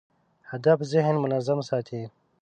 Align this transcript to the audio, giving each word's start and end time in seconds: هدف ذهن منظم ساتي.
هدف 0.49 0.79
ذهن 0.81 1.15
منظم 1.15 1.61
ساتي. 1.61 2.09